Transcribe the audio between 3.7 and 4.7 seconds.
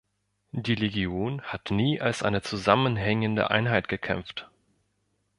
gekämpft.